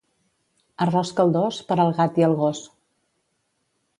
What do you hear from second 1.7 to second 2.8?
al gat i el gos.